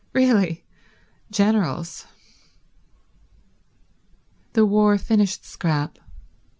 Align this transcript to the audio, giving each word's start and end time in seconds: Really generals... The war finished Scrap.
Really 0.13 0.65
generals... 1.29 2.07
The 4.53 4.65
war 4.65 4.97
finished 4.97 5.45
Scrap. 5.45 5.99